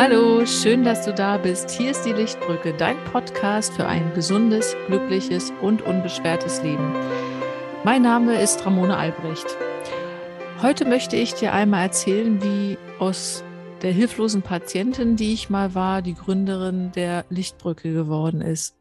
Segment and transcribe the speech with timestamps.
[0.00, 1.72] Hallo, schön, dass du da bist.
[1.72, 6.92] Hier ist die Lichtbrücke, dein Podcast für ein gesundes, glückliches und unbeschwertes Leben.
[7.82, 9.44] Mein Name ist Ramona Albrecht.
[10.62, 13.42] Heute möchte ich dir einmal erzählen, wie aus
[13.82, 18.76] der hilflosen Patientin, die ich mal war, die Gründerin der Lichtbrücke geworden ist.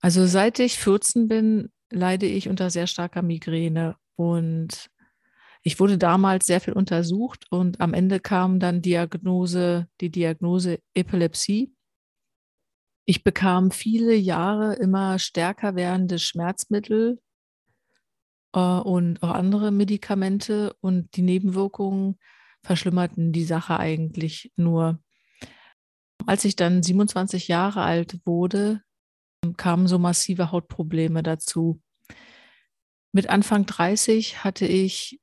[0.00, 4.90] Also seit ich 14 bin, leide ich unter sehr starker Migräne und
[5.62, 11.74] ich wurde damals sehr viel untersucht und am Ende kam dann Diagnose, die Diagnose Epilepsie.
[13.04, 17.20] Ich bekam viele Jahre immer stärker werdende Schmerzmittel
[18.52, 22.18] äh, und auch andere Medikamente und die Nebenwirkungen
[22.62, 25.00] verschlimmerten die Sache eigentlich nur.
[26.26, 28.82] Als ich dann 27 Jahre alt wurde,
[29.56, 31.80] kamen so massive Hautprobleme dazu.
[33.12, 35.20] Mit Anfang 30 hatte ich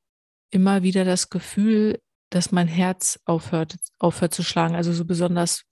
[0.51, 5.63] immer wieder das Gefühl, dass mein Herz aufhört, aufhört zu schlagen, also so besonders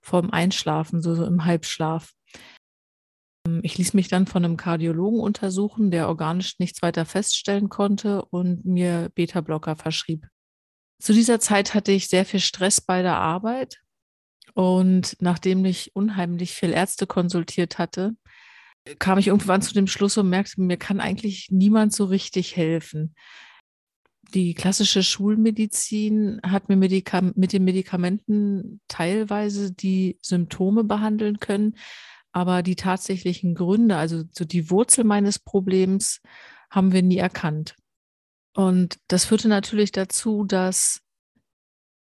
[0.00, 2.12] vorm Einschlafen, so, so im Halbschlaf.
[3.62, 8.64] Ich ließ mich dann von einem Kardiologen untersuchen, der organisch nichts weiter feststellen konnte und
[8.64, 10.26] mir Beta-Blocker verschrieb.
[11.00, 13.82] Zu dieser Zeit hatte ich sehr viel Stress bei der Arbeit
[14.54, 18.16] und nachdem ich unheimlich viel Ärzte konsultiert hatte,
[18.98, 23.14] kam ich irgendwann zu dem Schluss und merkte, mir kann eigentlich niemand so richtig helfen
[24.34, 31.76] die klassische Schulmedizin hat mir Medikam mit den Medikamenten teilweise die Symptome behandeln können,
[32.32, 36.20] aber die tatsächlichen Gründe, also so die Wurzel meines Problems,
[36.70, 37.76] haben wir nie erkannt.
[38.54, 41.00] Und das führte natürlich dazu, dass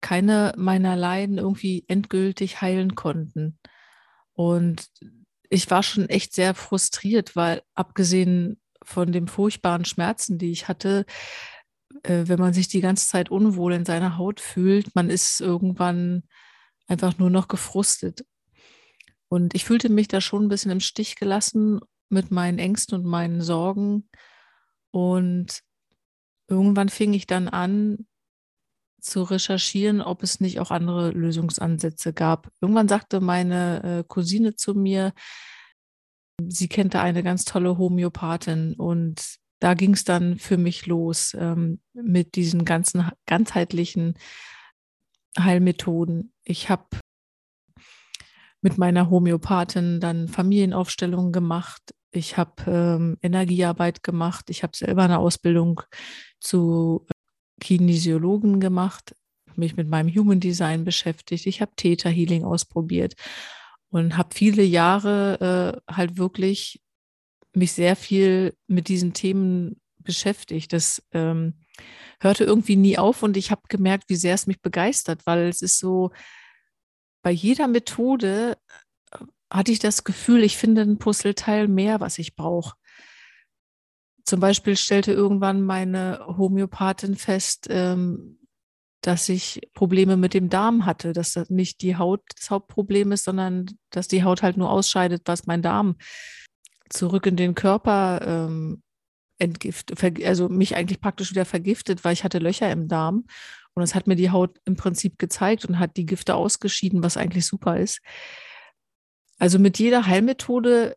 [0.01, 3.59] keine meiner Leiden irgendwie endgültig heilen konnten.
[4.33, 4.89] Und
[5.49, 11.07] ich war schon echt sehr frustriert, weil abgesehen von den furchtbaren Schmerzen, die ich hatte,
[12.09, 16.23] wenn man sich die ganze Zeit unwohl in seiner Haut fühlt, man ist irgendwann
[16.87, 18.25] einfach nur noch gefrustet.
[19.29, 23.05] Und ich fühlte mich da schon ein bisschen im Stich gelassen mit meinen Ängsten und
[23.05, 24.09] meinen Sorgen.
[24.93, 25.63] Und
[26.49, 28.07] irgendwann fing ich dann an
[29.01, 32.51] zu recherchieren, ob es nicht auch andere Lösungsansätze gab.
[32.61, 35.13] Irgendwann sagte meine äh, Cousine zu mir,
[36.43, 41.35] sie kennt da eine ganz tolle Homöopathin und da ging es dann für mich los
[41.39, 44.15] ähm, mit diesen ganzen ganzheitlichen
[45.39, 46.33] Heilmethoden.
[46.45, 46.85] Ich habe
[48.61, 51.95] mit meiner Homöopathin dann Familienaufstellungen gemacht.
[52.11, 54.51] Ich habe ähm, Energiearbeit gemacht.
[54.51, 55.83] Ich habe selber eine Ausbildung
[56.41, 57.07] zu
[57.61, 59.15] Kinesiologen gemacht,
[59.55, 61.47] mich mit meinem Human Design beschäftigt.
[61.47, 63.15] Ich habe Theta Healing ausprobiert
[63.91, 66.81] und habe viele Jahre äh, halt wirklich
[67.57, 70.73] mich sehr viel mit diesen Themen beschäftigt.
[70.73, 71.55] Das ähm,
[72.21, 75.63] hörte irgendwie nie auf und ich habe gemerkt, wie sehr es mich begeistert, weil es
[75.63, 76.11] ist so,
[77.23, 78.57] bei jeder Methode
[79.11, 79.19] äh,
[79.51, 82.75] hatte ich das Gefühl, ich finde ein Puzzleteil mehr, was ich brauche.
[84.25, 88.39] Zum Beispiel stellte irgendwann meine Homöopathin fest, ähm,
[89.01, 93.25] dass ich Probleme mit dem Darm hatte, dass das nicht die Haut das Hauptproblem ist,
[93.25, 95.97] sondern dass die Haut halt nur ausscheidet, was mein Darm
[96.91, 98.83] zurück in den Körper ähm,
[99.39, 103.27] entgiftet, also mich eigentlich praktisch wieder vergiftet, weil ich hatte Löcher im Darm.
[103.75, 107.19] Und das hat mir die Haut im Prinzip gezeigt und hat die Gifte ausgeschieden, was
[107.19, 108.01] eigentlich super ist.
[109.39, 110.97] Also mit jeder Heilmethode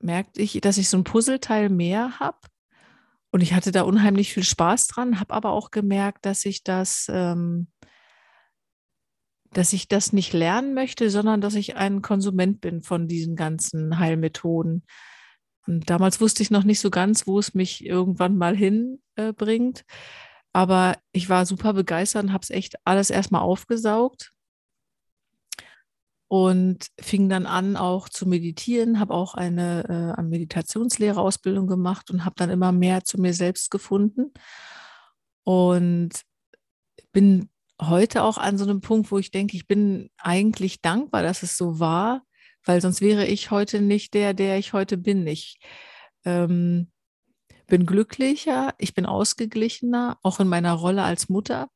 [0.00, 2.38] merkte ich, dass ich so ein Puzzleteil mehr habe.
[3.30, 7.06] Und ich hatte da unheimlich viel Spaß dran, habe aber auch gemerkt, dass ich das
[7.10, 7.66] ähm,
[9.56, 13.98] dass ich das nicht lernen möchte, sondern dass ich ein Konsument bin von diesen ganzen
[13.98, 14.84] Heilmethoden.
[15.66, 19.80] Und damals wusste ich noch nicht so ganz, wo es mich irgendwann mal hinbringt.
[19.80, 19.84] Äh,
[20.52, 24.32] Aber ich war super begeistert und habe es echt alles erstmal aufgesaugt
[26.28, 32.34] und fing dann an, auch zu meditieren, habe auch eine äh, Meditationslehrerausbildung gemacht und habe
[32.36, 34.32] dann immer mehr zu mir selbst gefunden
[35.44, 36.10] und
[37.12, 37.48] bin
[37.88, 41.56] heute auch an so einem Punkt, wo ich denke, ich bin eigentlich dankbar, dass es
[41.56, 42.22] so war,
[42.64, 45.26] weil sonst wäre ich heute nicht der, der ich heute bin.
[45.26, 45.58] Ich
[46.24, 46.90] ähm,
[47.66, 51.68] bin glücklicher, ich bin ausgeglichener, auch in meiner Rolle als Mutter.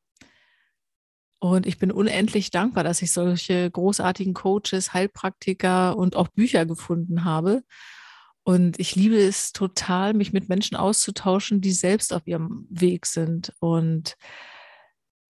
[1.39, 7.23] Und ich bin unendlich dankbar, dass ich solche großartigen Coaches, Heilpraktiker und auch Bücher gefunden
[7.23, 7.63] habe.
[8.43, 13.53] Und ich liebe es total, mich mit Menschen auszutauschen, die selbst auf ihrem Weg sind.
[13.59, 14.17] Und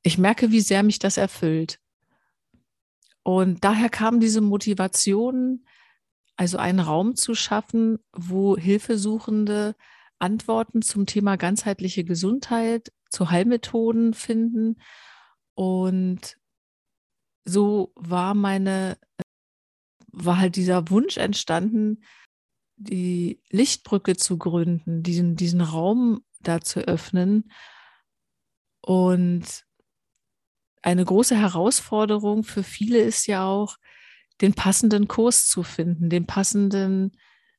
[0.03, 1.79] ich merke, wie sehr mich das erfüllt.
[3.23, 5.65] Und daher kam diese Motivation,
[6.35, 9.75] also einen Raum zu schaffen, wo Hilfesuchende
[10.19, 14.77] Antworten zum Thema ganzheitliche Gesundheit, zu Heilmethoden finden
[15.55, 16.37] und
[17.43, 18.97] so war meine,
[20.11, 22.03] war halt dieser Wunsch entstanden,
[22.77, 27.51] die Lichtbrücke zu gründen, diesen, diesen Raum da zu öffnen.
[28.81, 29.65] Und
[30.81, 33.77] eine große Herausforderung für viele ist ja auch,
[34.41, 37.11] den passenden Kurs zu finden, den passenden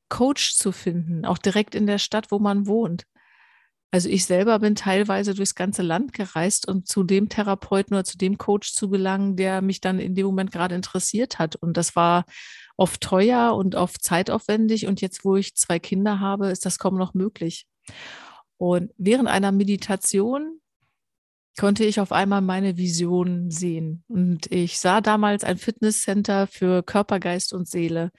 [0.09, 3.05] Coach zu finden, auch direkt in der Stadt, wo man wohnt.
[3.93, 8.17] Also ich selber bin teilweise durchs ganze Land gereist und zu dem Therapeuten oder zu
[8.17, 11.57] dem Coach zu gelangen, der mich dann in dem Moment gerade interessiert hat.
[11.57, 12.25] Und das war
[12.77, 14.87] oft teuer und oft zeitaufwendig.
[14.87, 17.67] Und jetzt, wo ich zwei Kinder habe, ist das kaum noch möglich.
[18.59, 20.60] Und während einer Meditation
[21.59, 24.05] konnte ich auf einmal meine Vision sehen.
[24.09, 28.11] Und ich sah damals ein Fitnesscenter für Körper, Geist und Seele.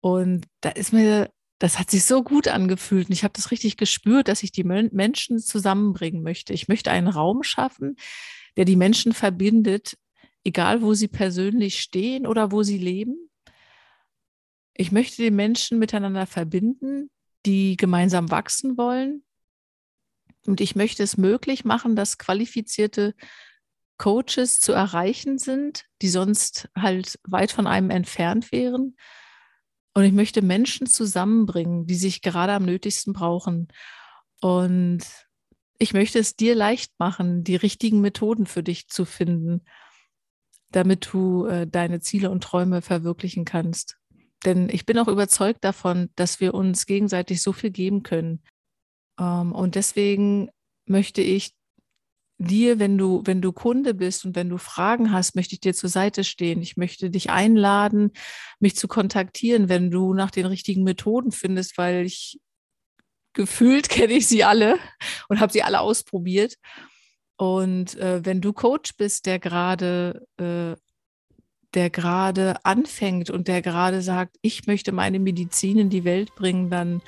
[0.00, 3.76] Und da ist mir das hat sich so gut angefühlt und ich habe das richtig
[3.76, 6.52] gespürt, dass ich die Menschen zusammenbringen möchte.
[6.52, 7.96] Ich möchte einen Raum schaffen,
[8.56, 9.98] der die Menschen verbindet,
[10.44, 13.28] egal wo sie persönlich stehen oder wo sie leben.
[14.74, 17.10] Ich möchte die Menschen miteinander verbinden,
[17.44, 19.24] die gemeinsam wachsen wollen.
[20.46, 23.14] Und ich möchte es möglich machen, dass qualifizierte
[23.98, 28.94] Coaches zu erreichen sind, die sonst halt weit von einem entfernt wären
[29.98, 33.66] und ich möchte Menschen zusammenbringen, die sich gerade am nötigsten brauchen.
[34.40, 35.00] Und
[35.78, 39.64] ich möchte es dir leicht machen, die richtigen Methoden für dich zu finden,
[40.70, 43.96] damit du äh, deine Ziele und Träume verwirklichen kannst.
[44.44, 48.44] Denn ich bin auch überzeugt davon, dass wir uns gegenseitig so viel geben können.
[49.18, 50.50] Ähm, und deswegen
[50.86, 51.54] möchte ich
[52.38, 55.74] dir, wenn du, wenn du Kunde bist und wenn du Fragen hast, möchte ich dir
[55.74, 56.62] zur Seite stehen.
[56.62, 58.12] Ich möchte dich einladen,
[58.60, 62.40] mich zu kontaktieren, wenn du nach den richtigen Methoden findest, weil ich
[63.32, 64.78] gefühlt kenne ich sie alle
[65.28, 66.56] und habe sie alle ausprobiert.
[67.36, 70.76] Und äh, wenn du Coach bist, der gerade äh,
[71.74, 76.70] der gerade anfängt und der gerade sagt, ich möchte meine Medizin in die Welt bringen,
[76.70, 77.02] dann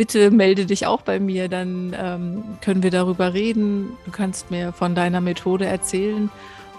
[0.00, 3.98] bitte melde dich auch bei mir, dann ähm, können wir darüber reden.
[4.06, 6.30] Du kannst mir von deiner Methode erzählen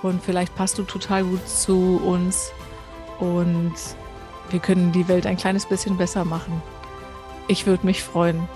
[0.01, 2.51] und vielleicht passt du total gut zu uns
[3.19, 3.75] und
[4.49, 6.63] wir können die Welt ein kleines bisschen besser machen.
[7.47, 8.49] Ich würde mich freuen.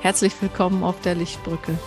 [0.00, 1.78] Herzlich willkommen auf der Lichtbrücke.